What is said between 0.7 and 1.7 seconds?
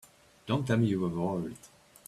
me you were worried!